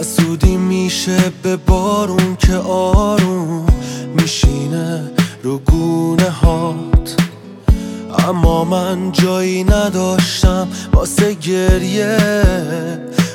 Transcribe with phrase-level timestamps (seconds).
[0.00, 3.66] حسودی میشه به بارون که آروم
[4.16, 5.10] میشینه
[5.42, 7.16] رو گونه هات.
[8.28, 12.18] اما من جایی نداشتم واسه گریه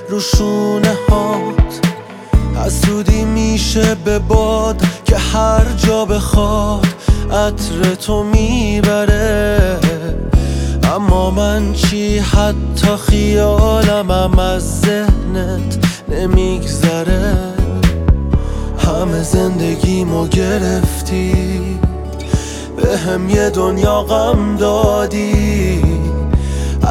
[0.09, 1.82] رو شونه هات.
[2.66, 6.88] حسودی میشه به باد که هر جا بخواد
[7.32, 9.79] عطر تو می‌بره.
[10.96, 15.54] اما من چی؟ حتی خیالمم از ذهنت
[19.25, 21.79] زندگیمو گرفتی؟
[22.78, 25.82] به هم یه دنیا غم دادی؟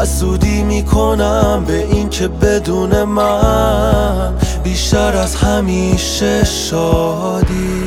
[0.03, 4.35] حسودی می‌کنم به این که بدون من
[4.65, 7.85] بیشتر از همیشه شادی.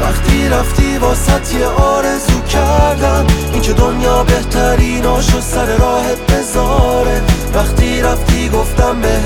[0.00, 7.22] وقتی رفتی واسط یه آرزو کردم این که دنیا بهتریناشو سر راهت بذاره
[7.54, 9.19] وقتی رفتی گفتم بهت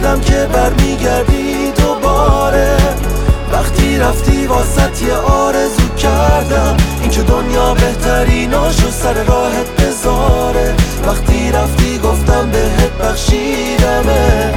[0.00, 2.76] می‌کردم که برمیگردی دوباره.
[3.52, 6.76] وقتی رفتی واسط یه آرزو کردم.
[7.00, 10.74] این که دنیا بهتریناشو سر راهت بذاره.
[11.06, 14.52] وقتی رفتی گفتم بهت بخشیدمه.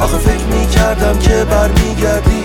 [0.00, 2.37] آخه فکر می‌کردم که برمیگردی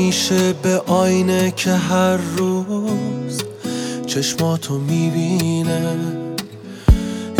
[0.00, 3.42] حسودی میشه به آینه که هر روز
[4.06, 5.96] چشماتو می‌بینه.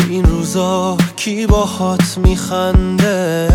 [0.09, 3.47] این روزا کی باهات میخنده؟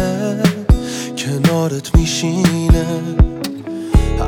[1.18, 2.86] کنارت میشینه.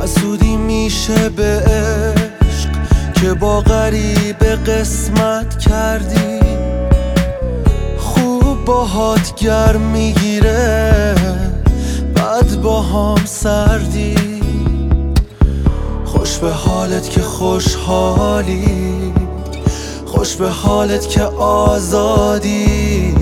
[0.03, 2.71] حسودی میشه به عشق
[3.15, 6.41] که با غریب قسمت کردی.
[7.99, 11.15] خوب باهات گرم می‌گیره
[12.15, 14.38] بعد با هم سردی.
[16.39, 19.13] به حالت که خوشحالی.
[20.07, 23.15] خوش به حالت که آزادی.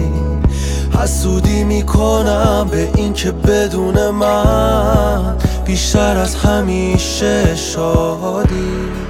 [1.03, 9.07] حسودی می‌کنم به این که بدون من بیشتر از همیشه شادی.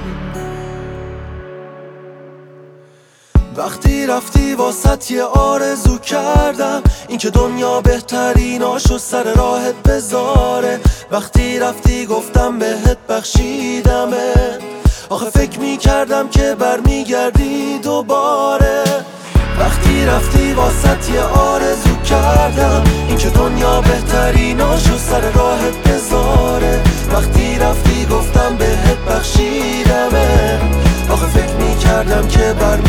[3.57, 10.79] وقتی رفتی واسط یه آرزو کردم این که دنیا بهتریناشو سر راهت بذاره.
[11.11, 14.33] وقتی رفتی گفتم بهت بخشیدمه.
[15.09, 18.83] آخه فکر می‌کردم که برمیگردی دوباره.
[19.59, 26.83] وقتی رفتی واسط یه آرزو کردم این که دنیا بهتریناشو سر راهت بذاره.
[27.11, 30.59] وقتی رفتی گفتم بهت بخشیدمه.
[31.09, 32.86] آخه فکر می‌کردم که برمیگردی